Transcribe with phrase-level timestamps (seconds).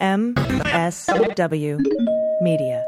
[0.00, 1.80] MSW
[2.40, 2.84] Media.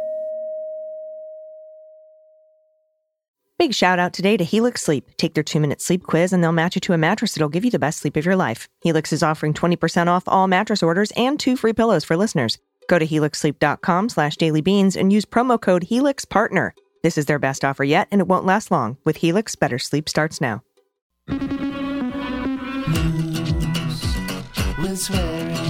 [3.59, 5.11] Big shout out today to Helix Sleep.
[5.19, 7.65] Take their two minute sleep quiz and they'll match you to a mattress that'll give
[7.65, 8.69] you the best sleep of your life.
[8.81, 12.59] Helix is offering 20% off all mattress orders and two free pillows for listeners.
[12.89, 16.71] Go to helixsleep.com slash dailybeans and use promo code HelixPartner.
[17.03, 18.97] This is their best offer yet and it won't last long.
[19.05, 20.63] With Helix, better sleep starts now.
[24.81, 25.70] Daily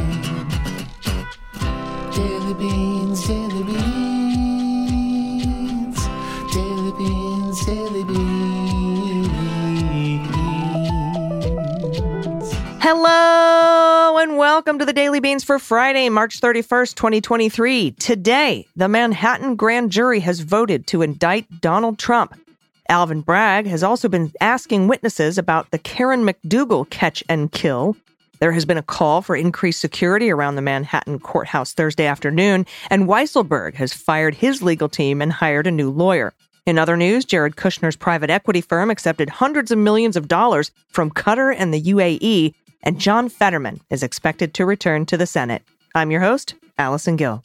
[12.83, 17.91] Hello and welcome to the Daily Beans for Friday, March 31st, 2023.
[17.91, 22.41] Today, the Manhattan grand jury has voted to indict Donald Trump.
[22.89, 27.99] Alvin Bragg has also been asking witnesses about the Karen McDougal catch and kill.
[28.39, 33.07] There has been a call for increased security around the Manhattan courthouse Thursday afternoon, and
[33.07, 36.33] Weisselberg has fired his legal team and hired a new lawyer.
[36.65, 41.11] In other news, Jared Kushner's private equity firm accepted hundreds of millions of dollars from
[41.11, 45.63] Qatar and the UAE, and John Fetterman is expected to return to the Senate.
[45.95, 47.43] I'm your host, Allison Gill.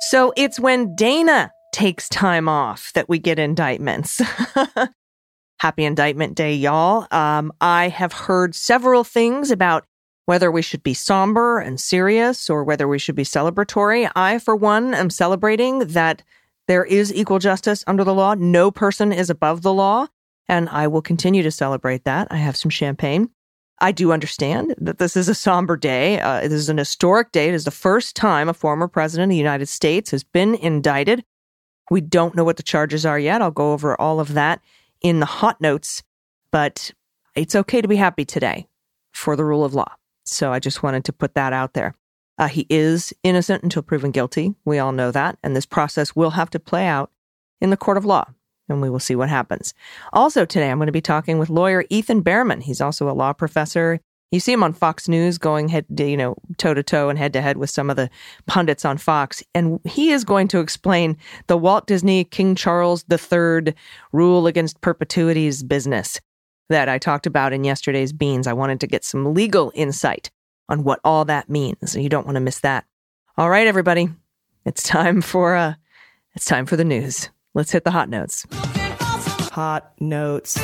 [0.00, 4.20] So it's when Dana takes time off that we get indictments.
[5.58, 7.06] Happy Indictment Day, y'all.
[7.10, 9.84] Um, I have heard several things about
[10.26, 14.10] whether we should be somber and serious or whether we should be celebratory.
[14.14, 16.22] I, for one, am celebrating that
[16.68, 18.34] there is equal justice under the law.
[18.34, 20.08] No person is above the law.
[20.48, 22.28] And I will continue to celebrate that.
[22.30, 23.30] I have some champagne.
[23.78, 26.18] I do understand that this is a somber day.
[26.20, 27.48] Uh, this is an historic day.
[27.48, 31.24] It is the first time a former president of the United States has been indicted.
[31.90, 33.42] We don't know what the charges are yet.
[33.42, 34.60] I'll go over all of that
[35.02, 36.02] in the hot notes,
[36.50, 36.90] but
[37.34, 38.66] it's okay to be happy today
[39.12, 39.92] for the rule of law.
[40.24, 41.94] So I just wanted to put that out there.
[42.38, 44.54] Uh, he is innocent until proven guilty.
[44.64, 45.38] We all know that.
[45.42, 47.10] And this process will have to play out
[47.60, 48.24] in the court of law,
[48.68, 49.74] and we will see what happens.
[50.12, 52.62] Also, today, I'm going to be talking with lawyer Ethan Bearman.
[52.62, 54.00] He's also a law professor.
[54.32, 57.18] You see him on Fox News going head, to, you know, toe to toe and
[57.18, 58.10] head to head with some of the
[58.46, 61.16] pundits on Fox, and he is going to explain
[61.46, 63.74] the Walt Disney King Charles III
[64.12, 66.20] rule against perpetuities business
[66.68, 68.48] that I talked about in yesterday's beans.
[68.48, 70.30] I wanted to get some legal insight
[70.68, 71.94] on what all that means.
[71.94, 72.84] You don't want to miss that.
[73.38, 74.08] All right, everybody,
[74.64, 75.74] it's time for uh,
[76.34, 77.30] it's time for the news.
[77.56, 78.44] Let's hit the hot notes.
[78.52, 80.60] Hot notes.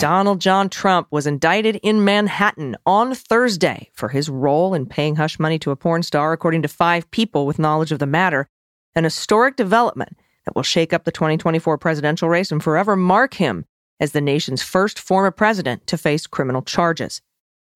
[0.00, 5.38] Donald John Trump was indicted in Manhattan on Thursday for his role in paying hush
[5.38, 8.48] money to a porn star, according to five people with knowledge of the matter.
[8.96, 13.64] An historic development that will shake up the 2024 presidential race and forever mark him
[14.00, 17.22] as the nation's first former president to face criminal charges.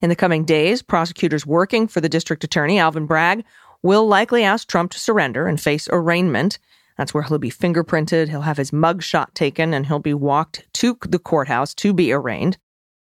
[0.02, 3.44] In the coming days, prosecutors working for the district attorney, Alvin Bragg,
[3.84, 6.58] will likely ask Trump to surrender and face arraignment.
[6.96, 10.66] That's where he'll be fingerprinted, he'll have his mug shot taken, and he'll be walked
[10.74, 12.56] to the courthouse to be arraigned.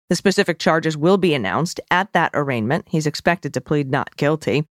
[0.09, 2.85] The specific charges will be announced at that arraignment.
[2.90, 4.66] He's expected to plead not guilty.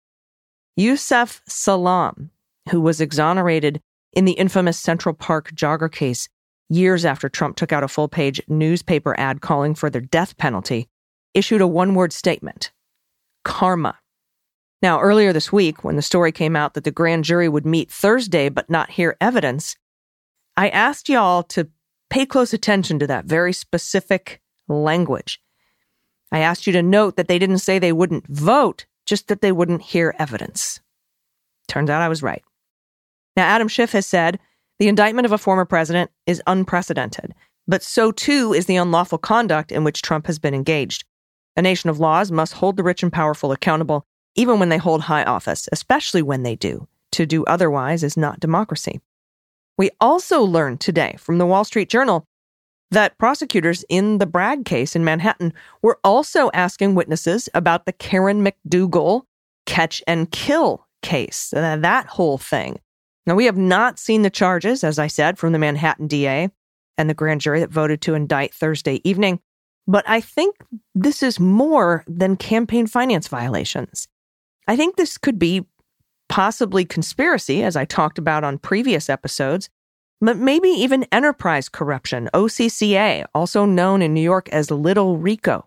[0.75, 2.31] Yusef Salaam,
[2.69, 3.81] who was exonerated
[4.13, 6.29] in the infamous Central Park jogger case
[6.69, 10.87] years after Trump took out a full page newspaper ad calling for their death penalty,
[11.33, 12.71] issued a one word statement
[13.43, 13.97] karma.
[14.81, 17.91] Now, earlier this week, when the story came out that the grand jury would meet
[17.91, 19.75] Thursday but not hear evidence,
[20.55, 21.69] I asked y'all to
[22.09, 25.41] pay close attention to that very specific language.
[26.31, 29.51] I asked you to note that they didn't say they wouldn't vote, just that they
[29.51, 30.79] wouldn't hear evidence.
[31.67, 32.43] Turns out I was right.
[33.35, 34.39] Now, Adam Schiff has said
[34.79, 37.33] the indictment of a former president is unprecedented,
[37.67, 41.03] but so too is the unlawful conduct in which Trump has been engaged.
[41.57, 44.05] A nation of laws must hold the rich and powerful accountable
[44.39, 46.87] even when they hold high office, especially when they do.
[47.11, 49.01] To do otherwise is not democracy.
[49.77, 52.25] We also learned today from the Wall Street Journal
[52.89, 58.41] that prosecutors in the Bragg case in Manhattan were also asking witnesses about the Karen
[58.41, 59.23] McDougal
[59.65, 62.79] catch and kill case, uh, that whole thing.
[63.27, 66.49] Now, we have not seen the charges, as I said, from the Manhattan DA
[66.97, 69.41] and the grand jury that voted to indict Thursday evening,
[69.85, 70.55] but I think
[70.95, 74.07] this is more than campaign finance violations.
[74.69, 75.65] I think this could be
[76.27, 79.67] possibly conspiracy, as I talked about on previous episodes,
[80.21, 85.65] but maybe even enterprise corruption, OCCA, also known in New York as Little Rico.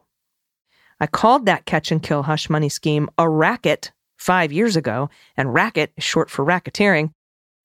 [1.01, 5.53] I called that catch and kill hush money scheme a racket five years ago, and
[5.53, 7.11] racket is short for racketeering.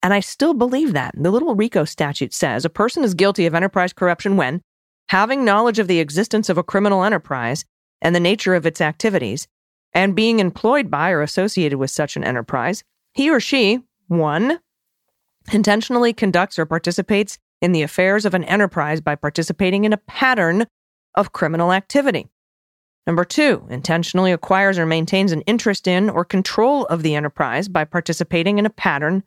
[0.02, 1.14] And I still believe that.
[1.16, 4.60] The Little Rico statute says a person is guilty of enterprise corruption when,
[5.10, 7.64] having knowledge of the existence of a criminal enterprise,
[8.02, 9.46] and the nature of its activities,
[9.94, 14.60] and being employed by or associated with such an enterprise, he or she, one,
[15.52, 20.66] intentionally conducts or participates in the affairs of an enterprise by participating in a pattern
[21.14, 22.28] of criminal activity.
[23.06, 27.84] Number two, intentionally acquires or maintains an interest in or control of the enterprise by
[27.84, 29.24] participating in a pattern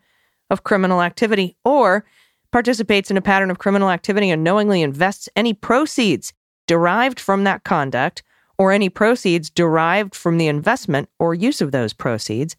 [0.52, 2.06] of criminal activity or
[2.52, 6.32] participates in a pattern of criminal activity and knowingly invests any proceeds
[6.68, 8.22] derived from that conduct
[8.62, 12.56] or any proceeds derived from the investment or use of those proceeds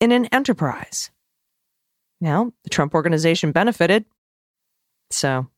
[0.00, 1.10] in an enterprise.
[2.22, 4.06] Now, the Trump organization benefited,
[5.10, 5.50] so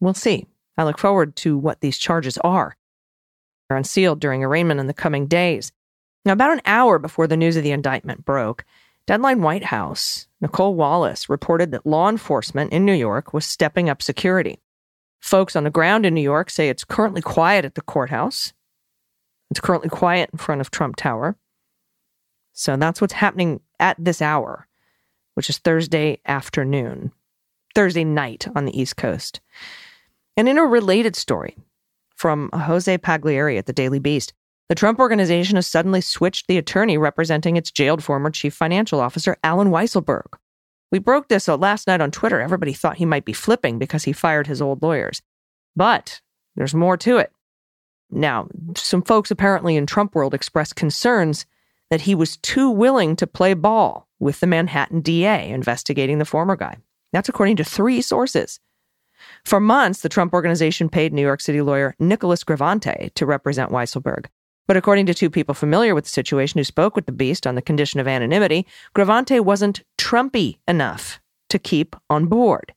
[0.00, 0.48] we'll see.
[0.76, 2.76] I look forward to what these charges are.
[3.68, 5.70] They're unsealed during arraignment in the coming days.
[6.24, 8.64] Now, about an hour before the news of the indictment broke,
[9.06, 14.02] Deadline White House, Nicolle Wallace reported that law enforcement in New York was stepping up
[14.02, 14.58] security.
[15.20, 18.52] Folks on the ground in New York say it's currently quiet at the courthouse.
[19.50, 21.36] It's currently quiet in front of Trump Tower.
[22.52, 24.66] So that's what's happening at this hour,
[25.34, 27.12] which is Thursday afternoon,
[27.74, 29.40] Thursday night on the East Coast.
[30.36, 31.56] And in a related story
[32.14, 34.32] from Jose Pagliery at the Daily Beast,
[34.68, 39.36] the Trump organization has suddenly switched the attorney representing its jailed former chief financial officer,
[39.44, 40.26] Alan Weisselberg.
[40.90, 42.40] We broke this last night on Twitter.
[42.40, 45.22] Everybody thought he might be flipping because he fired his old lawyers.
[45.76, 46.20] But
[46.56, 47.32] there's more to it.
[48.10, 51.46] Now, some folks apparently in Trump world expressed concerns
[51.90, 56.56] that he was too willing to play ball with the Manhattan DA investigating the former
[56.56, 56.76] guy.
[57.12, 58.60] That's according to three sources.
[59.44, 64.26] For months, the Trump organization paid New York City lawyer Nicholas Gravante to represent Weisselberg.
[64.66, 67.54] But according to two people familiar with the situation who spoke with the beast on
[67.54, 71.20] the condition of anonymity, Gravante wasn't Trumpy enough
[71.50, 72.74] to keep on board.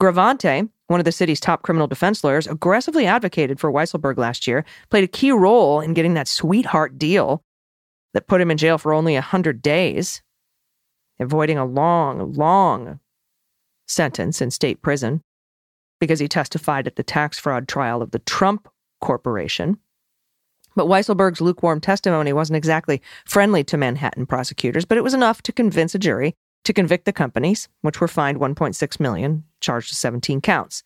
[0.00, 4.64] Gravante, one of the city's top criminal defense lawyers, aggressively advocated for Weisselberg last year,
[4.90, 7.44] played a key role in getting that sweetheart deal
[8.14, 10.22] that put him in jail for only 100 days,
[11.20, 13.00] avoiding a long, long
[13.86, 15.22] sentence in state prison
[16.00, 18.68] because he testified at the tax fraud trial of the Trump
[19.00, 19.78] Corporation.
[20.74, 25.52] But Weisselberg's lukewarm testimony wasn't exactly friendly to Manhattan prosecutors, but it was enough to
[25.52, 26.34] convince a jury
[26.68, 30.82] to convict the companies, which were fined 1.6 million, charged to 17 counts.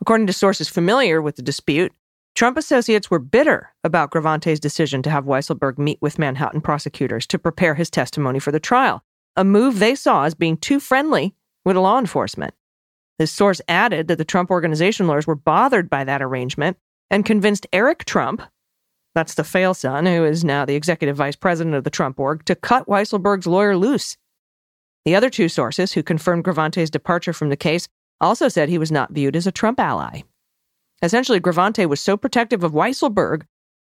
[0.00, 1.92] According to sources familiar with the dispute,
[2.36, 7.40] Trump associates were bitter about Gravante's decision to have Weisselberg meet with Manhattan prosecutors to
[7.40, 9.02] prepare his testimony for the trial,
[9.34, 11.34] a move they saw as being too friendly
[11.64, 12.54] with law enforcement.
[13.18, 16.76] This source added that the Trump organization lawyers were bothered by that arrangement
[17.10, 18.42] and convinced Eric Trump,
[19.16, 22.44] that's the fail son, who is now the executive vice president of the Trump org,
[22.44, 24.16] to cut Weisselberg's lawyer loose.
[25.04, 27.88] The other two sources who confirmed Gravante's departure from the case
[28.20, 30.22] also said he was not viewed as a Trump ally.
[31.02, 33.44] Essentially, Gravante was so protective of Weisselberg,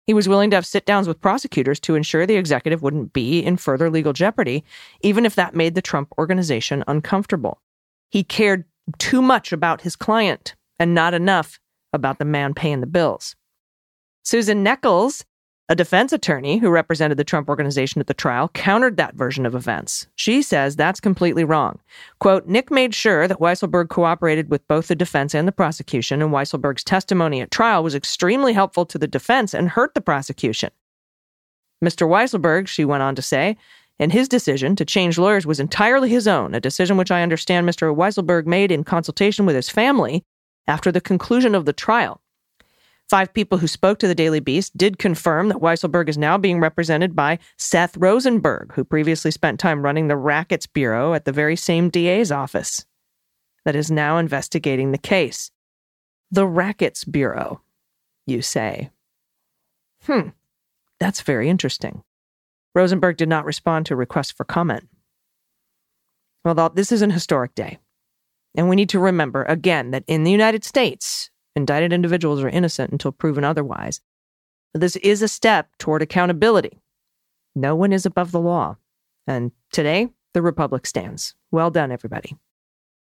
[0.06, 3.41] he was willing to have sit downs with prosecutors to ensure the executive wouldn't be
[3.41, 4.64] in further legal jeopardy,
[5.00, 7.61] even if that made the Trump organization uncomfortable.
[8.11, 8.64] He cared
[8.99, 11.59] too much about his client and not enough
[11.93, 13.35] about the man paying the bills.
[14.23, 15.25] Susan Necheles,
[15.69, 19.55] a defense attorney who represented the Trump organization at the trial, countered that version of
[19.55, 20.07] events.
[20.15, 21.81] She says that's completely wrong.
[22.21, 26.31] Quote, Nick made sure that Weisselberg cooperated with both the defense and the prosecution, and
[26.31, 30.71] Weisselberg's testimony at trial was extremely helpful to the defense and hurt the prosecution.
[31.85, 32.09] Mr.
[32.09, 33.57] Weisselberg, she went on to say,
[33.99, 37.69] and his decision to change lawyers was entirely his own, a decision which I understand
[37.69, 37.95] Mr.
[37.95, 40.23] Weisselberg made in consultation with his family
[40.69, 42.21] after the conclusion of the trial.
[43.09, 46.59] Five people who spoke to the Daily Beast did confirm that Weisselberg is now being
[46.59, 51.55] represented by Seth Rosenberg, who previously spent time running the Rackets Bureau at the very
[51.55, 52.85] same DA's office
[53.65, 55.53] that is now investigating the case.
[56.33, 57.63] The Rackets Bureau,
[58.27, 58.91] you say.
[60.05, 60.31] Hmm,
[60.99, 62.03] that's very interesting.
[62.75, 64.89] Rosenberg did not respond to a request for comment.
[66.45, 67.79] Well, this is an historic day.
[68.57, 72.93] And we need to remember again that in the United States, Indicted individuals are innocent
[72.93, 74.03] until proven otherwise.
[74.75, 76.79] This is a step toward accountability.
[77.55, 78.77] No one is above the law.
[79.27, 81.35] And today, the Republic stands.
[81.51, 82.37] Well done, everybody.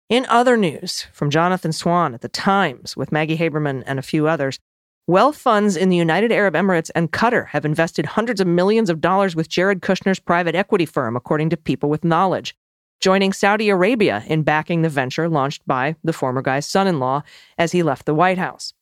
[0.08, 4.26] In other news, from Jonathan Swan at The Times with Maggie Haberman and a few
[4.26, 4.58] others,
[5.06, 9.02] wealth funds in the United Arab Emirates and Qatar have invested hundreds of millions of
[9.02, 12.56] dollars with Jared Kushner's private equity firm, according to people with knowledge
[13.00, 17.22] joining Saudi Arabia in backing the venture launched by the former guy's son in law
[17.56, 18.74] as he left the White House.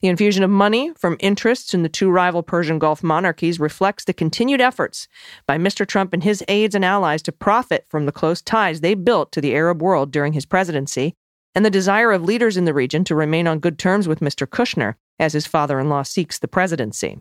[0.00, 4.12] The infusion of money from interests in the two rival Persian Gulf monarchies reflects the
[4.12, 5.08] continued efforts
[5.46, 5.86] by Mr.
[5.86, 9.40] Trump and his aides and allies to profit from the close ties they built to
[9.40, 11.14] the Arab world during his presidency,
[11.54, 14.46] and the desire of leaders in the region to remain on good terms with Mr.
[14.46, 17.18] Kushner as his father in law seeks the presidency.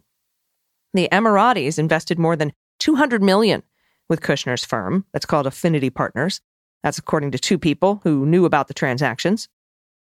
[0.94, 3.64] The Emiratis invested more than 200 million
[4.10, 6.42] with Kushner's firm, that's called Affinity Partners.
[6.84, 9.48] That's according to two people who knew about the transactions.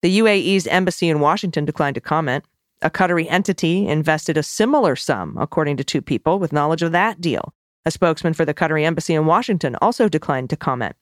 [0.03, 2.45] The UAE's embassy in Washington declined to comment.
[2.83, 7.21] A Qatari entity invested a similar sum, according to two people with knowledge of that
[7.21, 7.55] deal.
[7.87, 10.97] A spokesman for the Qatari embassy in Washington also declined to comment.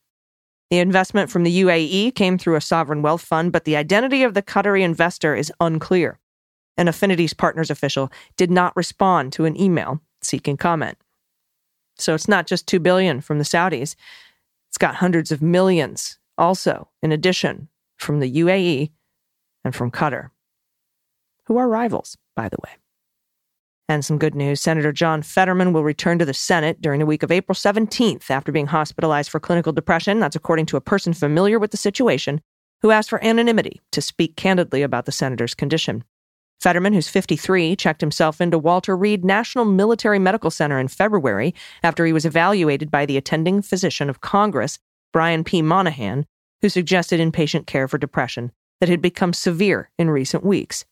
[0.71, 4.35] The investment from the UAE came through a sovereign wealth fund, but the identity of
[4.35, 6.19] the Qatari investor is unclear.
[6.77, 10.97] An Affinity's Partners official did not respond to an email seeking comment.
[12.03, 13.95] So it's not just 2 billion from the Saudis.
[14.69, 18.91] It's got hundreds of millions also in addition from the UAE
[19.65, 20.31] and from Qatar,
[21.47, 22.71] who are rivals, by the way.
[23.89, 27.23] And some good news Senator John Fetterman will return to the Senate during the week
[27.23, 30.19] of April 17th after being hospitalized for clinical depression.
[30.19, 32.41] That's according to a person familiar with the situation
[32.81, 36.05] who asked for anonymity to speak candidly about the senator's condition.
[36.63, 42.07] Fetterman, who's 53, checked himself into Walter Reed National Military Medical Center in February after
[42.07, 44.79] he was evaluated by the attending physician of Congress,
[45.13, 45.61] Brian P.
[45.61, 46.25] Monahan,
[46.61, 50.85] who suggested inpatient care for depression that had become severe in recent weeks.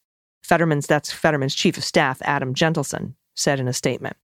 [0.43, 4.17] Fetterman's, that's Fetterman's chief of staff, Adam Gentleson, said in a statement.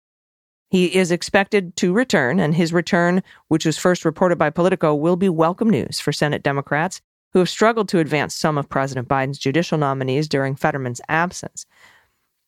[0.70, 5.16] He is expected to return, and his return, which was first reported by Politico, will
[5.16, 7.02] be welcome news for Senate Democrats
[7.34, 11.66] who have struggled to advance some of President Biden's judicial nominees during Fetterman's absence.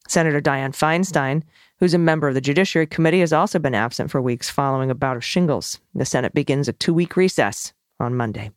[0.09, 1.43] Senator Dianne Feinstein,
[1.79, 4.95] who's a member of the Judiciary Committee, has also been absent for weeks following a
[4.95, 5.81] bout of shingles.
[5.95, 8.53] The Senate begins a two week recess on Monday.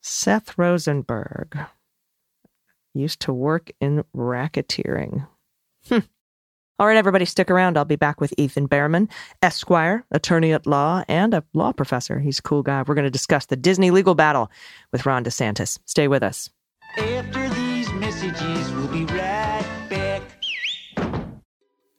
[0.00, 1.56] Seth Rosenberg
[2.92, 5.28] used to work in racketeering.
[5.88, 5.98] Hmm.
[6.82, 7.78] All right, everybody, stick around.
[7.78, 9.08] I'll be back with Ethan Bearman,
[9.40, 12.18] Esquire, attorney at law, and a law professor.
[12.18, 12.82] He's a cool guy.
[12.84, 14.50] We're going to discuss the Disney legal battle
[14.90, 15.78] with Ron DeSantis.
[15.86, 16.50] Stay with us.
[16.98, 20.22] After these messages, we'll be right back.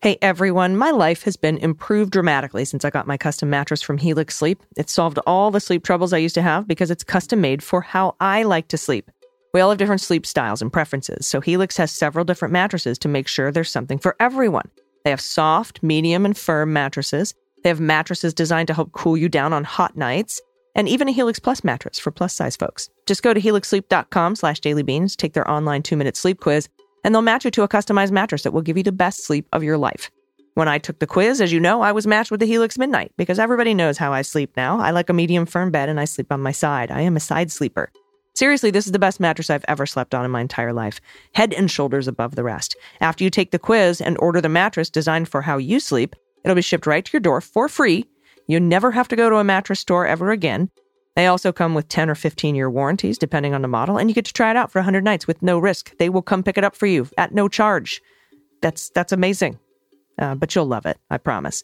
[0.02, 3.98] Hey everyone, my life has been improved dramatically since I got my custom mattress from
[3.98, 4.62] Helix Sleep.
[4.76, 7.80] It solved all the sleep troubles I used to have because it's custom made for
[7.80, 9.10] how I like to sleep.
[9.54, 13.08] We all have different sleep styles and preferences, so Helix has several different mattresses to
[13.08, 14.68] make sure there's something for everyone.
[15.04, 17.36] They have soft, medium, and firm mattresses.
[17.62, 20.42] They have mattresses designed to help cool you down on hot nights,
[20.74, 22.90] and even a Helix Plus mattress for plus size folks.
[23.06, 26.68] Just go to helixsleep.com slash dailybeans, take their online two minute sleep quiz,
[27.04, 29.48] and they'll match you to a customized mattress that will give you the best sleep
[29.54, 30.10] of your life.
[30.56, 33.12] When I took the quiz, as you know, I was matched with the Helix Midnight
[33.18, 34.80] because everybody knows how I sleep now.
[34.80, 36.90] I like a medium firm bed and I sleep on my side.
[36.90, 37.92] I am a side sleeper.
[38.36, 41.00] Seriously, this is the best mattress I've ever slept on in my entire life.
[41.36, 42.76] Head and shoulders above the rest.
[43.00, 46.56] After you take the quiz and order the mattress designed for how you sleep, it'll
[46.56, 48.06] be shipped right to your door for free.
[48.48, 50.72] You never have to go to a mattress store ever again.
[51.16, 54.16] They also come with 10 or 15 year warranties, depending on the model, and you
[54.16, 55.96] get to try it out for 100 nights with no risk.
[56.00, 58.02] They will come pick it up for you at no charge.
[58.62, 59.60] That's, that's amazing.
[60.18, 61.64] Uh, but you'll love it, I promise.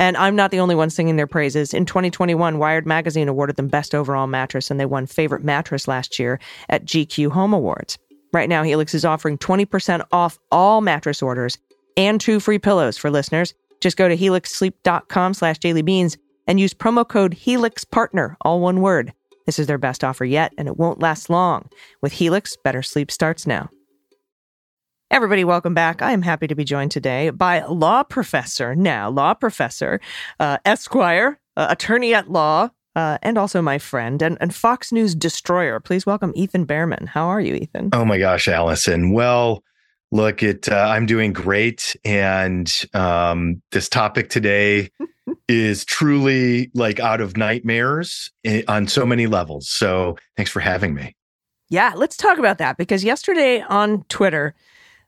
[0.00, 1.74] And I'm not the only one singing their praises.
[1.74, 6.18] In 2021, Wired Magazine awarded them Best Overall Mattress, and they won Favorite Mattress last
[6.18, 6.40] year
[6.70, 7.98] at GQ Home Awards.
[8.32, 11.58] Right now, Helix is offering 20% off all mattress orders
[11.98, 13.52] and two free pillows for listeners.
[13.82, 16.16] Just go to helixsleep.com slash dailybeans
[16.46, 19.12] and use promo code HelixPartner, all one word.
[19.44, 21.68] This is their best offer yet, and it won't last long.
[22.00, 23.68] With Helix, better sleep starts now.
[25.12, 26.02] Everybody, welcome back.
[26.02, 30.00] I am happy to be joined today by law professor, now law professor,
[30.38, 35.16] uh, Esquire, uh, attorney at law, uh, and also my friend and, and Fox News
[35.16, 35.80] destroyer.
[35.80, 37.08] Please welcome Ethan Bearman.
[37.08, 37.90] How are you, Ethan?
[37.92, 39.10] Oh my gosh, Allison.
[39.10, 39.64] Well,
[40.12, 40.68] look, it.
[40.68, 44.90] Uh, I'm doing great, and um, this topic today
[45.48, 48.30] is truly like out of nightmares
[48.68, 49.68] on so many levels.
[49.68, 51.16] So, thanks for having me.
[51.68, 54.54] Yeah, let's talk about that because yesterday on Twitter,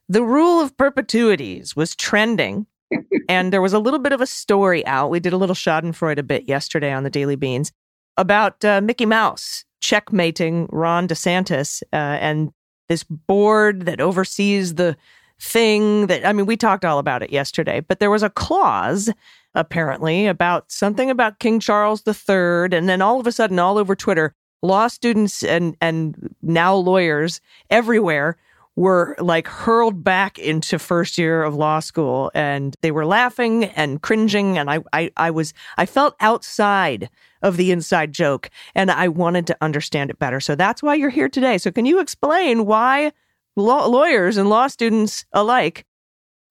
[0.09, 2.67] the rule of perpetuities was trending.
[3.29, 5.09] and there was a little bit of a story out.
[5.09, 7.71] We did a little Schadenfreude a bit yesterday on the Daily Beans
[8.17, 12.51] about uh, Mickey Mouse checkmating Ron DeSantis uh, and
[12.89, 14.95] this board that oversees the
[15.39, 19.09] thing that, I mean, we talked all about it yesterday, but there was a clause
[19.55, 22.75] apparently about something about King Charles III.
[22.75, 27.41] And then all of a sudden, all over Twitter, law students and, and now lawyers
[27.69, 28.37] everywhere
[28.75, 34.01] were like hurled back into first year of law school and they were laughing and
[34.01, 37.09] cringing and I, I I was I felt outside
[37.43, 40.39] of the inside joke and I wanted to understand it better.
[40.39, 41.57] So that's why you're here today.
[41.57, 43.11] So can you explain why
[43.55, 45.85] law, lawyers and law students alike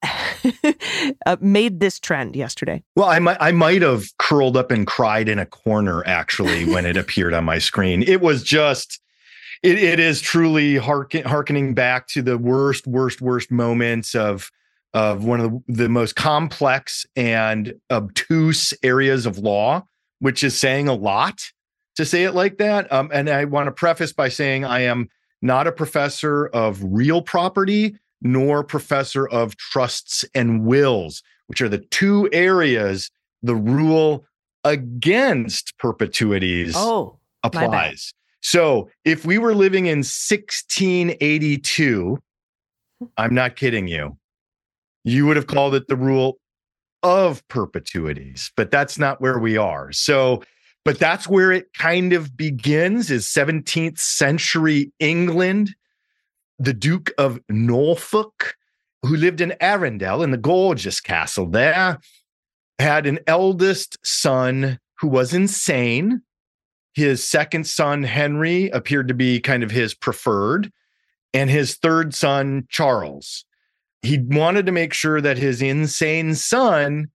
[1.26, 2.82] uh, made this trend yesterday?
[2.94, 6.86] Well, I might I might have curled up and cried in a corner actually when
[6.86, 8.02] it appeared on my screen.
[8.02, 9.00] It was just
[9.62, 14.50] it, it is truly harken, harkening back to the worst, worst, worst moments of
[14.94, 19.82] of one of the, the most complex and obtuse areas of law,
[20.18, 21.50] which is saying a lot
[21.96, 22.92] to say it like that.
[22.92, 25.08] Um, and I want to preface by saying I am
[25.40, 31.78] not a professor of real property nor professor of trusts and wills, which are the
[31.78, 33.10] two areas
[33.42, 34.26] the rule
[34.62, 38.12] against perpetuities Oh, applies.
[38.42, 42.18] So if we were living in 1682,
[43.16, 44.18] I'm not kidding you,
[45.04, 46.38] you would have called it the rule
[47.02, 49.92] of perpetuities, but that's not where we are.
[49.92, 50.42] So,
[50.84, 55.74] but that's where it kind of begins is 17th century England.
[56.58, 58.54] The Duke of Norfolk,
[59.02, 61.98] who lived in Arundel in the gorgeous castle there,
[62.78, 66.22] had an eldest son who was insane.
[66.94, 70.70] His second son, Henry, appeared to be kind of his preferred,
[71.32, 73.44] and his third son, Charles.
[74.02, 77.08] He wanted to make sure that his insane son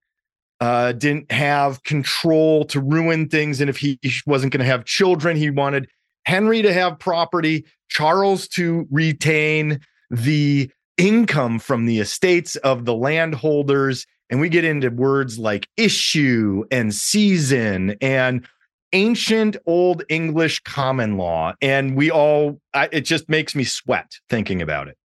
[0.60, 3.60] uh, didn't have control to ruin things.
[3.60, 5.88] And if he wasn't going to have children, he wanted
[6.24, 9.80] Henry to have property, Charles to retain
[10.10, 14.06] the income from the estates of the landholders.
[14.30, 18.46] And we get into words like issue and season and
[18.92, 21.54] ancient old English common law.
[21.60, 24.96] And we all, I, it just makes me sweat thinking about it.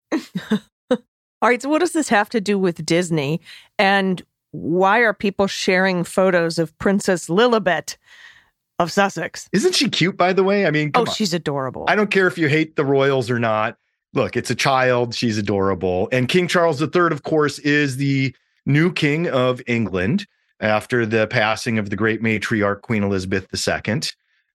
[0.90, 3.40] All right, so what does this have to do with Disney?
[3.76, 4.22] And
[4.52, 7.96] why are people sharing photos of Princess Lilibet
[8.78, 9.48] of Sussex?
[9.52, 10.66] Isn't she cute, by the way?
[10.66, 11.06] I mean, oh, on.
[11.06, 11.84] she's adorable.
[11.88, 13.76] I don't care if you hate the royals or not.
[14.14, 15.14] Look, it's a child.
[15.14, 16.08] She's adorable.
[16.12, 20.26] And King Charles III, of course, is the new king of England
[20.62, 24.00] after the passing of the great matriarch, Queen Elizabeth II.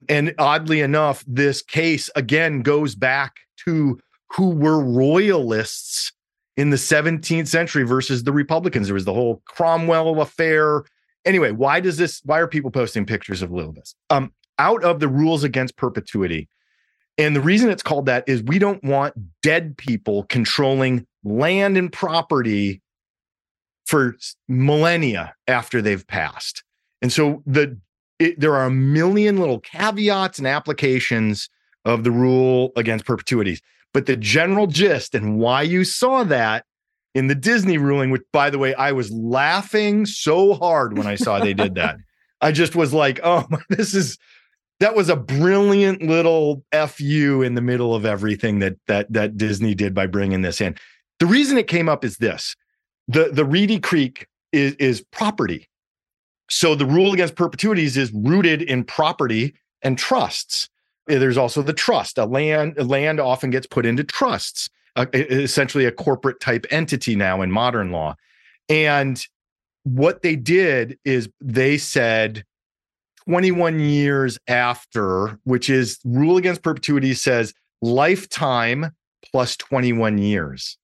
[0.10, 3.36] And oddly enough, this case again goes back
[3.66, 4.00] to
[4.32, 6.14] who were royalists
[6.56, 8.88] in the 17th century versus the Republicans.
[8.88, 10.84] There was the whole Cromwell affair.
[11.26, 12.22] Anyway, why does this?
[12.24, 13.94] Why are people posting pictures of Lilibet?
[14.10, 16.48] Um, out of the rules against perpetuity,
[17.18, 21.92] and the reason it's called that is we don't want dead people controlling land and
[21.92, 22.82] property
[23.88, 24.16] for
[24.48, 26.64] millennia after they've passed.
[27.02, 27.80] And so the
[28.20, 31.50] it, there are a million little caveats and applications
[31.86, 33.62] of the rule against perpetuities.
[33.94, 36.66] But the general gist and why you saw that
[37.16, 41.16] in the Disney ruling, which by the way, I was laughing so hard when I
[41.16, 41.98] saw they did that.
[42.42, 44.18] I just was like, oh, this is
[44.80, 49.74] that was a brilliant little fu in the middle of everything that that that Disney
[49.74, 50.76] did by bringing this in.
[51.20, 52.56] The reason it came up is this:
[53.08, 55.68] the the Reedy Creek is is property,
[56.50, 60.70] so the rule against perpetuities is rooted in property and trusts.
[61.10, 62.18] Uh, There's also the trust.
[62.18, 67.16] A land a land often gets put into trusts, e- essentially a corporate type entity
[67.16, 68.16] now in modern law.
[68.70, 69.24] And
[69.84, 72.44] what they did is they said
[73.28, 78.92] 21 years after, which is rule against perpetuity says lifetime
[79.32, 80.78] plus 21 years.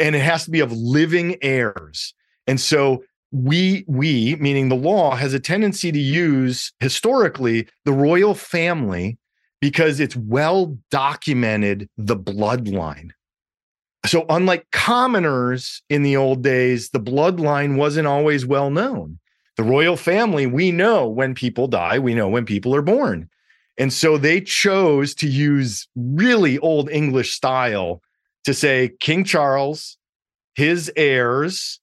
[0.00, 2.14] And it has to be of living heirs.
[2.46, 8.34] And so we we meaning the law has a tendency to use historically the royal
[8.34, 9.18] family
[9.60, 13.10] because it's well documented the bloodline.
[14.06, 19.20] So unlike commoners in the old days, the bloodline wasn't always well known
[19.60, 23.28] the royal family, we know when people die, we know when people are born.
[23.76, 28.00] And so they chose to use really old English style
[28.44, 29.96] to say King Charles,
[30.54, 31.80] his heirs,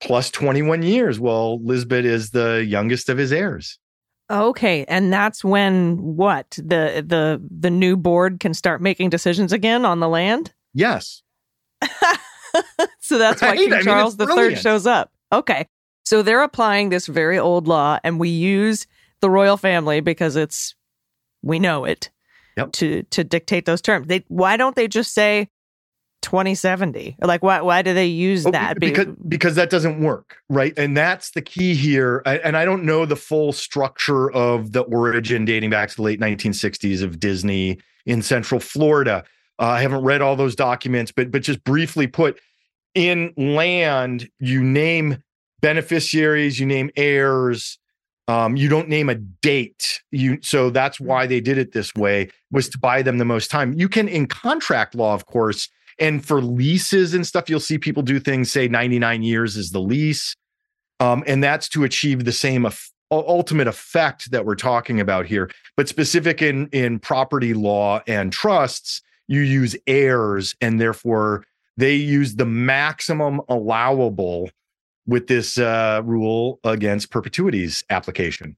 [0.00, 1.18] plus 21 years.
[1.18, 3.78] Well, Lilibet is the youngest of his heirs.
[4.30, 9.84] Okay, and that's when what the the the new board can start making decisions again
[9.84, 10.52] on the land.
[10.78, 11.22] Yes.
[13.00, 15.10] so that's why King I Charles it's the Third shows up.
[15.32, 15.66] Okay,
[16.04, 18.86] so they're applying this very old law, and we use
[19.20, 20.74] the royal family because it's
[21.42, 22.10] we know it
[22.58, 22.72] Yep.
[22.72, 24.06] to to dictate those terms.
[24.06, 25.48] They why don't they just say
[26.26, 27.16] twenty seventy?
[27.22, 28.80] Like why why do they use Oh, that?
[28.80, 30.74] because because that doesn't work, right?
[30.76, 32.20] And that's the key here.
[32.26, 36.18] And I don't know the full structure of the origin dating back to the late
[36.20, 39.22] 1960s of Disney in Central Florida.
[39.58, 42.38] Uh, I haven't read all those documents, but but just briefly put,
[42.94, 45.22] in land you name
[45.60, 47.78] beneficiaries, you name heirs.
[48.28, 50.00] Um, you don't name a date.
[50.10, 53.50] You so that's why they did it this way was to buy them the most
[53.52, 53.72] time.
[53.74, 58.02] You can in contract law, of course, and for leases and stuff, you'll see people
[58.02, 60.34] do things say 99 years is the lease.
[61.00, 62.70] Um, and that's to achieve the same u-
[63.10, 65.50] ultimate effect that we're talking about here.
[65.76, 71.44] But specific in in property law and trusts, you use heirs, and therefore
[71.76, 74.50] they use the maximum allowable
[75.06, 78.56] with this uh, rule against perpetuities application.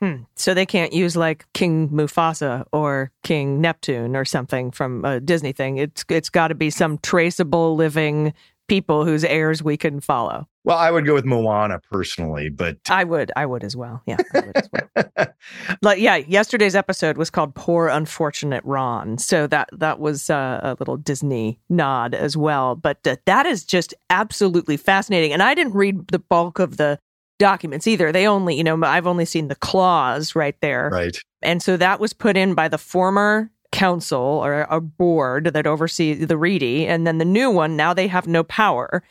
[0.00, 0.22] Hmm.
[0.36, 5.52] So they can't use like King Mufasa or King Neptune or something from a Disney
[5.52, 5.78] thing.
[5.78, 8.34] It's it's got to be some traceable living
[8.68, 10.48] people whose heirs we can follow.
[10.64, 14.02] Well, I would go with Moana personally, but I would, I would as well.
[14.06, 15.26] Yeah, I would as well.
[15.82, 20.76] like, yeah, yesterday's episode was called "Poor Unfortunate Ron," so that that was uh, a
[20.78, 22.76] little Disney nod as well.
[22.76, 25.34] But uh, that is just absolutely fascinating.
[25.34, 26.98] And I didn't read the bulk of the
[27.38, 28.12] documents either.
[28.12, 31.16] They only, you know, I've only seen the clause right there, right.
[31.42, 36.26] and so that was put in by the former council or a board that oversees
[36.26, 37.76] the Reedy, and then the new one.
[37.76, 39.02] Now they have no power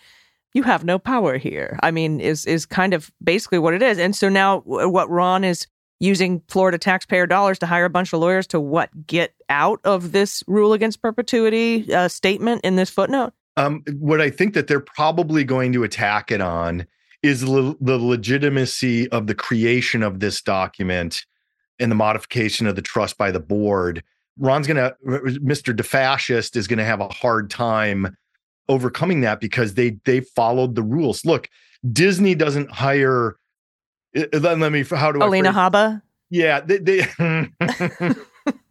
[0.54, 1.80] you have no power here.
[1.82, 3.98] I mean, is is kind of basically what it is.
[3.98, 5.68] And so now, what Ron is
[6.00, 10.12] using Florida taxpayer dollars to hire a bunch of lawyers to what get out of
[10.12, 13.34] this rule against perpetuity uh, statement in this footnote.
[13.56, 16.88] Um, what I think that they're probably going to attack it on
[17.24, 21.26] is le- the legitimacy of the creation of this document
[21.80, 24.04] and the modification of the trust by the board.
[24.38, 25.76] Ron's going to, Mr.
[25.76, 28.16] DeFascist is going to have a hard time
[28.70, 31.26] overcoming that because they they followed the rules.
[31.26, 31.50] Look,
[31.92, 33.38] Disney doesn't hire.
[34.16, 34.84] Uh, let me.
[34.84, 35.52] How do Alina I?
[35.52, 36.02] Alina Habba.
[36.30, 36.78] Yeah, they.
[36.78, 37.08] they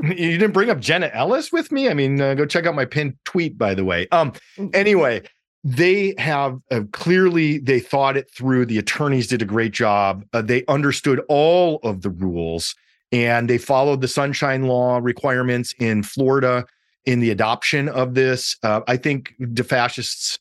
[0.02, 1.88] you didn't bring up Jenna Ellis with me.
[1.88, 4.08] I mean, uh, go check out my pinned tweet, by the way.
[4.10, 4.32] Um.
[4.72, 5.22] Anyway,
[5.64, 8.66] they have uh, clearly they thought it through.
[8.66, 10.24] The attorneys did a great job.
[10.32, 12.74] Uh, they understood all of the rules
[13.12, 16.64] and they followed the sunshine law requirements in Florida
[17.04, 18.56] in the adoption of this.
[18.62, 20.38] Uh, I think DeFascists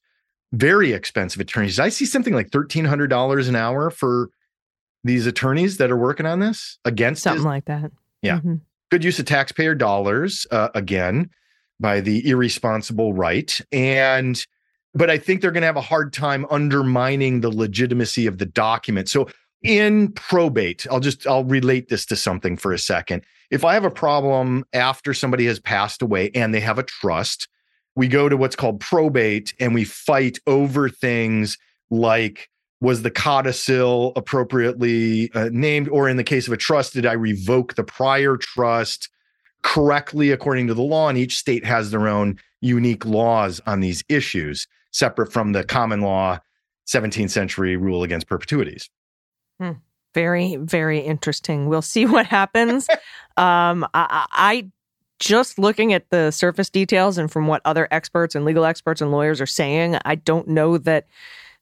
[0.53, 1.79] very expensive attorneys.
[1.79, 4.29] I see something like thirteen hundred dollars an hour for
[5.03, 7.91] these attorneys that are working on this against something like that.
[8.21, 8.55] Yeah, mm-hmm.
[8.89, 11.29] good use of taxpayer dollars uh, again
[11.79, 14.43] by the irresponsible right and.
[14.93, 18.45] But I think they're going to have a hard time undermining the legitimacy of the
[18.45, 19.09] document.
[19.09, 19.29] So
[19.63, 23.23] in probate, I'll just I'll relate this to something for a second.
[23.51, 27.47] If I have a problem after somebody has passed away and they have a trust,
[27.95, 31.57] we go to what's called probate and we fight over things
[31.89, 32.49] like
[32.79, 35.87] was the codicil appropriately uh, named?
[35.89, 39.09] Or in the case of a trust did i revoke the prior trust
[39.61, 41.07] correctly according to the law?
[41.07, 46.01] And each state has their own unique laws on these issues separate from the common
[46.01, 46.39] law
[46.87, 48.89] 17th century rule against perpetuities
[49.59, 49.71] hmm
[50.13, 51.67] very, very interesting.
[51.67, 52.87] We'll see what happens.
[53.37, 54.71] um, I, I
[55.19, 59.11] just looking at the surface details and from what other experts and legal experts and
[59.11, 61.07] lawyers are saying, I don't know that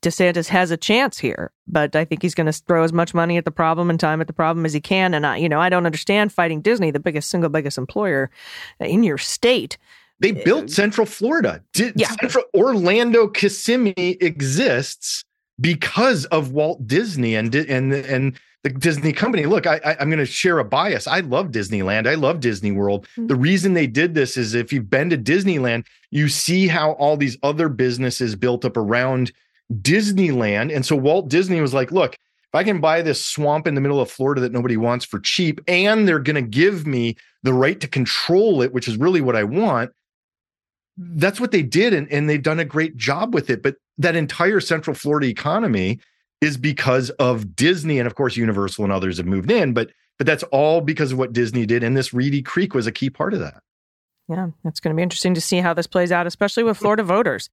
[0.01, 1.51] DeSantis has a chance here.
[1.67, 4.21] But I think he's going to throw as much money at the problem and time
[4.21, 5.13] at the problem as he can.
[5.13, 8.31] And I, you know, I don't understand fighting Disney, the biggest single biggest employer
[8.79, 9.77] in your state.
[10.19, 11.63] They built Central Florida.
[11.75, 12.09] yeah.
[12.09, 15.23] Central Orlando Kissimmee exists
[15.59, 19.45] because of Walt Disney and and and the Disney company.
[19.45, 21.07] Look, I, I am going to share a bias.
[21.07, 22.07] I love Disneyland.
[22.07, 23.07] I love Disney World.
[23.11, 23.27] Mm-hmm.
[23.27, 27.15] The reason they did this is if you've been to Disneyland, you see how all
[27.15, 29.31] these other businesses built up around
[29.81, 32.15] Disneyland, and so Walt Disney was like, look.
[32.51, 35.19] If I can buy this swamp in the middle of Florida that nobody wants for
[35.19, 39.21] cheap, and they're going to give me the right to control it, which is really
[39.21, 39.91] what I want,
[41.01, 43.63] that's what they did and, and they've done a great job with it.
[43.63, 45.99] But that entire central florida economy
[46.41, 50.25] is because of disney and of course universal and others have moved in but but
[50.25, 53.33] that's all because of what disney did and this reedy creek was a key part
[53.33, 53.61] of that.
[54.27, 57.03] Yeah it's going to be interesting to see how this plays out especially with florida
[57.03, 57.49] voters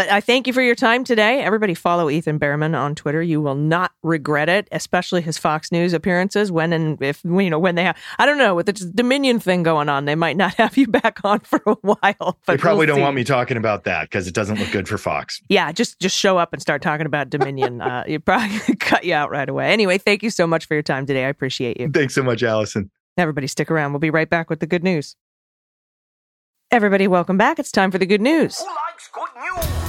[0.00, 1.42] but I thank you for your time today.
[1.42, 3.20] Everybody follow Ethan Bearman on Twitter.
[3.20, 7.58] You will not regret it, especially his Fox News appearances when and if you know
[7.58, 10.54] when they have I don't know, with the Dominion thing going on, they might not
[10.58, 12.38] have you back on for a while.
[12.46, 13.02] they probably we'll don't see.
[13.02, 15.42] want me talking about that because it doesn't look good for Fox.
[15.50, 17.82] Yeah, just just show up and start talking about Dominion.
[17.82, 19.70] uh, you probably cut you out right away.
[19.70, 21.26] Anyway, thank you so much for your time today.
[21.26, 21.90] I appreciate you.
[21.90, 22.90] Thanks so much, Allison.
[23.18, 23.92] Everybody stick around.
[23.92, 25.14] We'll be right back with the good news.
[26.70, 27.58] Everybody, welcome back.
[27.58, 28.60] It's time for the good news.
[28.60, 29.79] Who likes good news?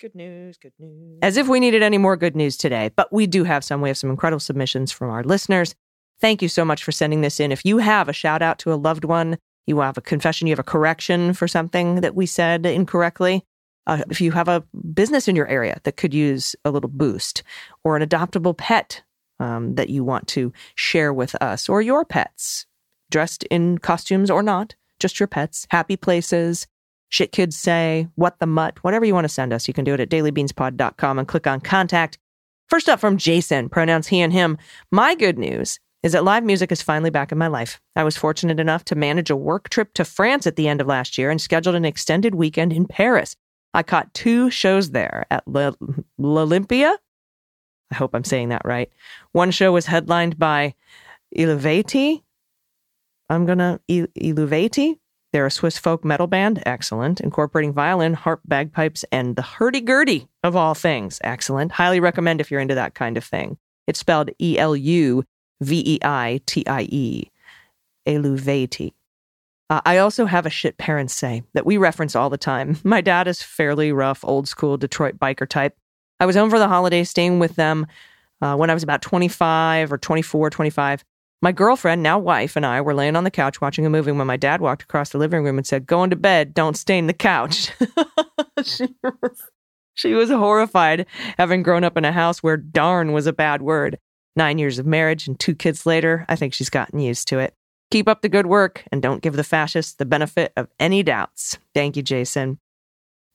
[0.00, 1.18] Good news, good news.
[1.20, 3.82] As if we needed any more good news today, but we do have some.
[3.82, 5.74] We have some incredible submissions from our listeners.
[6.22, 7.52] Thank you so much for sending this in.
[7.52, 9.36] If you have a shout out to a loved one,
[9.66, 13.44] you have a confession, you have a correction for something that we said incorrectly.
[13.86, 17.42] Uh, if you have a business in your area that could use a little boost,
[17.84, 19.02] or an adoptable pet
[19.38, 22.64] um, that you want to share with us, or your pets,
[23.10, 26.66] dressed in costumes or not, just your pets, happy places,
[27.10, 29.68] shit kids say, what the mutt, whatever you want to send us.
[29.68, 32.18] You can do it at dailybeanspod.com and click on contact.
[32.68, 34.56] First up from Jason, pronouns he and him.
[34.90, 37.80] My good news is that live music is finally back in my life.
[37.94, 40.86] I was fortunate enough to manage a work trip to France at the end of
[40.86, 43.36] last year and scheduled an extended weekend in Paris.
[43.74, 46.96] I caught two shows there at L'Olympia.
[47.90, 48.88] I hope I'm saying that right.
[49.32, 50.74] One show was headlined by
[51.36, 52.22] Iluvati.
[53.28, 54.96] I'm gonna Il- Iluvati.
[55.32, 60.56] They're a Swiss folk metal band, excellent, incorporating violin, harp, bagpipes, and the hurdy-gurdy of
[60.56, 61.72] all things, excellent.
[61.72, 63.56] Highly recommend if you're into that kind of thing.
[63.86, 65.24] It's spelled E L U
[65.60, 67.30] V E I T I E,
[68.06, 68.92] Eluvati.
[69.68, 72.78] Uh, I also have a shit parents say that we reference all the time.
[72.84, 75.76] My dad is fairly rough, old school Detroit biker type.
[76.18, 77.86] I was home for the holidays, staying with them
[78.42, 81.04] uh, when I was about 25 or 24, 25.
[81.42, 84.26] My girlfriend, now wife, and I were laying on the couch watching a movie when
[84.26, 87.14] my dad walked across the living room and said, Going to bed, don't stain the
[87.14, 87.72] couch.
[88.62, 89.42] she, was,
[89.94, 91.06] she was horrified,
[91.38, 93.98] having grown up in a house where darn was a bad word.
[94.36, 97.54] Nine years of marriage and two kids later, I think she's gotten used to it.
[97.90, 101.58] Keep up the good work and don't give the fascists the benefit of any doubts.
[101.74, 102.58] Thank you, Jason.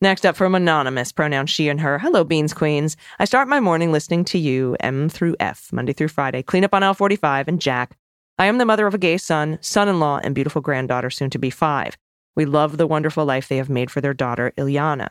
[0.02, 1.98] Next up from Anonymous, pronoun she and her.
[1.98, 2.98] Hello, Beans Queens.
[3.18, 6.42] I start my morning listening to you, M through F, Monday through Friday.
[6.42, 7.96] Clean up on L45 and Jack.
[8.38, 11.30] I am the mother of a gay son, son in law, and beautiful granddaughter, soon
[11.30, 11.96] to be five.
[12.34, 15.08] We love the wonderful life they have made for their daughter, Ilyana.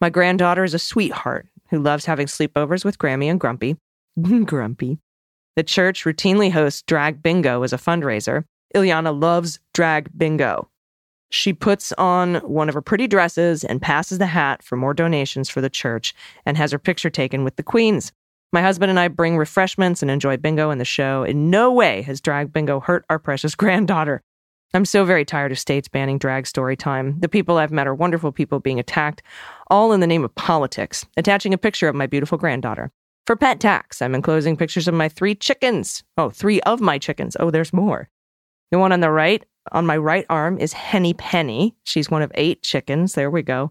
[0.00, 3.76] My granddaughter is a sweetheart who loves having sleepovers with Grammy and Grumpy.
[4.46, 4.98] Grumpy.
[5.56, 8.44] The church routinely hosts drag bingo as a fundraiser.
[8.74, 10.70] Ilyana loves drag bingo.
[11.32, 15.48] She puts on one of her pretty dresses and passes the hat for more donations
[15.48, 16.14] for the church
[16.44, 18.12] and has her picture taken with the queens.
[18.52, 21.22] My husband and I bring refreshments and enjoy bingo in the show.
[21.22, 24.20] In no way has drag bingo hurt our precious granddaughter.
[24.74, 27.18] I'm so very tired of states banning drag story time.
[27.20, 29.22] The people I've met are wonderful people being attacked,
[29.70, 31.06] all in the name of politics.
[31.16, 32.90] Attaching a picture of my beautiful granddaughter.
[33.26, 36.04] For pet tax, I'm enclosing pictures of my three chickens.
[36.18, 37.38] Oh, three of my chickens.
[37.40, 38.10] Oh, there's more.
[38.70, 41.74] The one on the right, on my right arm, is Henny Penny.
[41.84, 43.14] She's one of eight chickens.
[43.14, 43.70] There we go,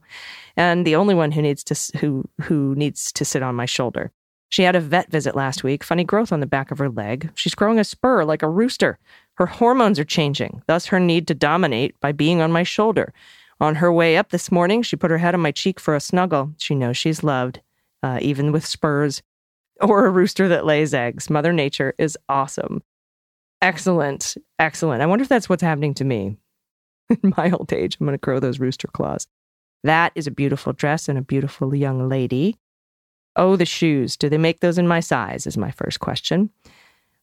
[0.55, 4.11] and the only one who needs to who who needs to sit on my shoulder.
[4.49, 5.83] She had a vet visit last week.
[5.83, 7.31] Funny growth on the back of her leg.
[7.35, 8.99] She's growing a spur like a rooster.
[9.35, 13.13] Her hormones are changing, thus her need to dominate by being on my shoulder.
[13.61, 15.99] On her way up this morning, she put her head on my cheek for a
[15.99, 16.53] snuggle.
[16.57, 17.61] She knows she's loved,
[18.03, 19.21] uh, even with spurs
[19.81, 21.29] or a rooster that lays eggs.
[21.29, 22.83] Mother Nature is awesome.
[23.61, 24.35] Excellent.
[24.59, 25.01] Excellent.
[25.01, 26.37] I wonder if that's what's happening to me.
[27.23, 29.27] In my old age, I'm going to grow those rooster claws.
[29.83, 32.57] That is a beautiful dress and a beautiful young lady.
[33.35, 34.17] Oh, the shoes.
[34.17, 35.47] Do they make those in my size?
[35.47, 36.49] Is my first question.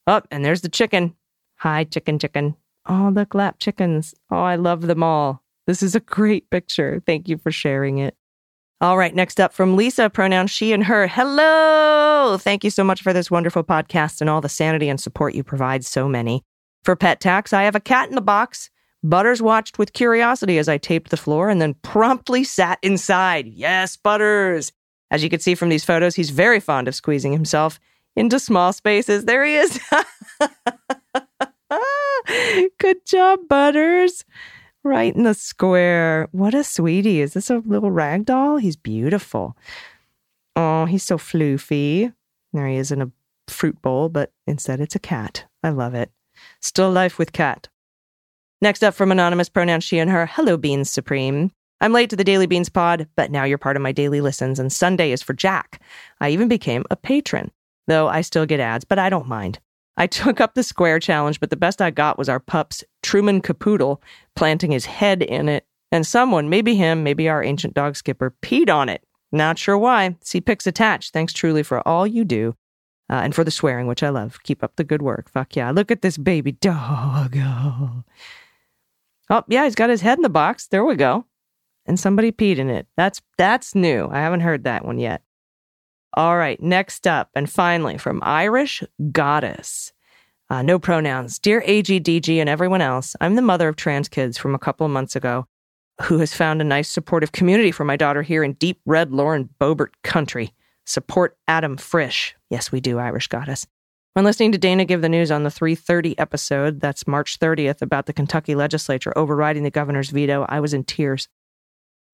[0.07, 1.15] Oh, and there's the chicken.
[1.57, 2.57] Hi, chicken, chicken.
[2.87, 4.15] Oh, look, lap chickens.
[4.31, 5.43] Oh, I love them all.
[5.67, 7.03] This is a great picture.
[7.05, 8.17] Thank you for sharing it.
[8.81, 11.09] All right, next up from Lisa, pronoun she and her.
[11.09, 12.39] Hello.
[12.39, 15.43] Thank you so much for this wonderful podcast and all the sanity and support you
[15.43, 16.45] provide so many.
[16.85, 18.71] For pet tax, I have a cat in the box.
[19.03, 23.49] Butters watched with curiosity as I taped the floor and then promptly sat inside.
[23.49, 24.71] Yes, Butters.
[25.11, 27.81] As you can see from these photos, he's very fond of squeezing himself
[28.15, 29.25] into small spaces.
[29.25, 29.81] There he is.
[32.79, 34.25] Good job, Butters.
[34.89, 36.29] Right in the square.
[36.33, 37.21] What a sweetie.
[37.21, 38.57] Is this a little rag doll?
[38.57, 39.55] He's beautiful.
[40.57, 42.15] Oh, he's so floofy.
[42.55, 43.13] There he is in a
[43.49, 45.45] fruit bowl, but instead it's a cat.
[45.63, 46.11] I love it.
[46.63, 47.69] Still life with cat.
[48.63, 50.25] Next up from anonymous pronoun she and her.
[50.25, 51.53] Hello, Beans Supreme.
[51.83, 54.59] I'm late to the Daily Beans pod, but now you're part of my daily listens,
[54.59, 55.83] and Sunday is for Jack.
[56.19, 57.51] I even became a patron,
[57.89, 59.59] though I still get ads, but I don't mind.
[59.99, 63.41] I took up the square challenge, but the best I got was our pup's Truman
[63.41, 64.01] Capoodle
[64.37, 68.73] planting his head in it, and someone, maybe him, maybe our ancient dog skipper, peed
[68.73, 69.05] on it.
[69.33, 70.17] Not sure why.
[70.23, 71.13] See pics attached.
[71.13, 72.55] Thanks truly for all you do.
[73.11, 74.39] Uh, and for the swearing, which I love.
[74.45, 75.31] Keep up the good work.
[75.31, 75.71] Fuck yeah.
[75.71, 77.37] Look at this baby dog.
[77.37, 78.05] Oh.
[79.31, 80.69] oh, yeah, he's got his head in the box.
[80.69, 81.25] There we go.
[81.87, 82.87] And somebody peed in it.
[82.97, 84.09] That's that's new.
[84.13, 85.23] I haven't heard that one yet.
[86.15, 89.93] All right, next up, and finally from Irish Goddess.
[90.51, 91.39] Uh, no pronouns.
[91.39, 94.93] Dear AGDG and everyone else, I'm the mother of trans kids from a couple of
[94.93, 95.47] months ago
[96.03, 99.49] who has found a nice supportive community for my daughter here in deep red Lauren
[99.61, 100.55] Boebert country.
[100.87, 102.35] Support Adam Frisch.
[102.49, 103.67] Yes, we do, Irish Goddess.
[104.15, 108.07] When listening to Dana give the news on the 330 episode, that's March 30th, about
[108.07, 111.29] the Kentucky legislature overriding the governor's veto, I was in tears.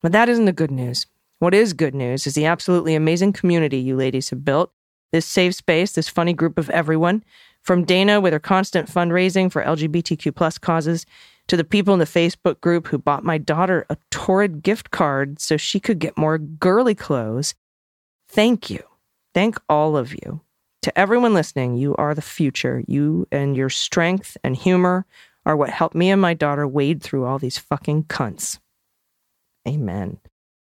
[0.02, 1.06] But that isn't the good news.
[1.38, 4.72] What is good news is the absolutely amazing community you ladies have built.
[5.12, 7.24] This safe space, this funny group of everyone,
[7.60, 11.06] from Dana with her constant fundraising for LGBTQ plus causes,
[11.48, 15.40] To the people in the Facebook group who bought my daughter a torrid gift card
[15.40, 17.54] so she could get more girly clothes,
[18.28, 18.82] thank you.
[19.34, 20.40] Thank all of you.
[20.82, 22.82] To everyone listening, you are the future.
[22.86, 25.04] You and your strength and humor
[25.44, 28.58] are what helped me and my daughter wade through all these fucking cunts.
[29.68, 30.18] Amen.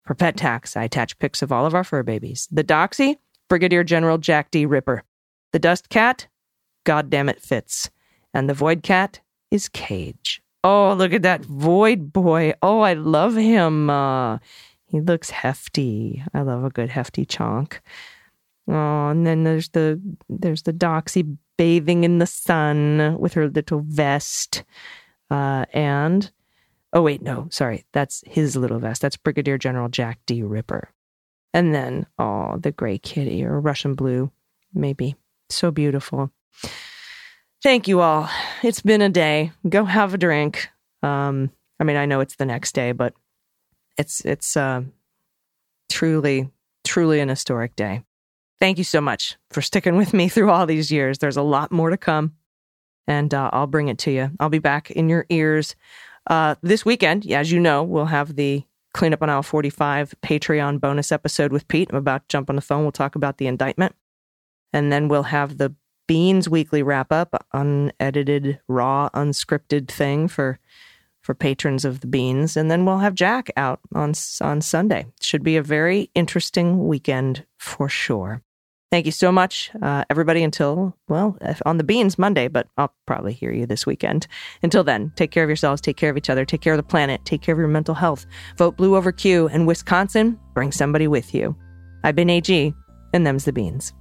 [0.05, 2.47] For pet tax, I attach pics of all of our fur babies.
[2.51, 3.17] The doxy,
[3.49, 4.67] Brigadier General Jack D.
[4.67, 5.03] Ripper.
[5.53, 6.27] The dust cat,
[6.85, 7.91] God damn it fits.
[8.35, 10.43] And the void cat is Cage.
[10.63, 12.55] Oh, look at that void boy.
[12.63, 13.89] Oh, I love him.
[13.89, 14.39] Uh,
[14.87, 16.23] he looks hefty.
[16.35, 17.79] I love a good hefty chonk.
[18.67, 23.83] Oh, and then there's the there's the Doxy bathing in the sun with her little
[23.87, 24.65] vest.
[25.31, 26.31] Uh, and
[26.95, 29.03] oh wait, no, sorry, that's his little vest.
[29.03, 30.43] That's Brigadier General Jack D.
[30.43, 30.89] Ripper.
[31.53, 34.31] And then oh, the gray kitty or Russian blue,
[34.73, 35.17] maybe.
[35.51, 36.31] So beautiful.
[37.63, 38.29] Thank you all.
[38.63, 39.53] It's been a day.
[39.69, 40.69] Go have a drink.
[41.03, 43.15] Um, I mean, I know it's the next day, but
[43.99, 44.83] it's it's uh,
[45.91, 46.51] truly
[46.85, 48.03] truly an historic day.
[48.61, 51.19] Thank you so much for sticking with me through all these years.
[51.19, 52.35] There's a lot more to come,
[53.07, 54.31] and uh, I'll bring it to you.
[54.41, 55.75] I'll be back in your ears
[56.29, 57.31] uh, this weekend.
[57.31, 61.89] As you know, we'll have the Cleanup on Aisle 45 Patreon bonus episode with Pete.
[61.91, 62.83] I'm about to jump on the phone.
[62.83, 63.95] We'll talk about the indictment.
[64.73, 65.75] And then we'll have the
[66.07, 70.59] Beans weekly wrap up, unedited, raw, unscripted thing for
[71.25, 75.07] for patrons of the Beans, and then we'll have Jack out on on Sunday.
[75.23, 78.43] Should be a very interesting weekend for sure.
[78.95, 80.45] Thank you so much, uh, everybody.
[80.45, 84.29] Until well, on the Beans Monday, but I'll probably hear you this weekend.
[84.63, 86.85] Until then, take care of yourselves, take care of each other, take care of the
[86.85, 88.25] planet, take care of your mental health.
[88.57, 91.57] Vote blue over Q, and Wisconsin, bring somebody with you.
[92.05, 92.73] I've been AG,
[93.13, 93.93] and them's the Beans.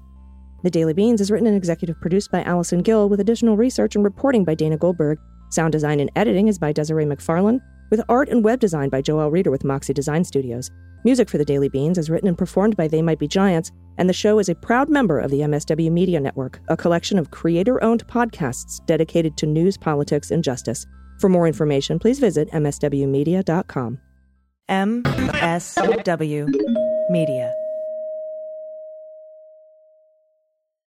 [0.61, 4.03] The Daily Beans is written and executive produced by Allison Gill, with additional research and
[4.03, 5.17] reporting by Dana Goldberg.
[5.49, 9.31] Sound design and editing is by Desiree McFarlane, with art and web design by Joel
[9.31, 10.69] Reeder with Moxie Design Studios.
[11.05, 14.07] Music for The Daily Beans is written and performed by They Might Be Giants, and
[14.07, 17.83] the show is a proud member of the MSW Media Network, a collection of creator
[17.83, 20.85] owned podcasts dedicated to news, politics, and justice.
[21.19, 23.99] For more information, please visit MSWmedia.com.
[24.69, 26.47] MSW
[27.09, 27.53] Media.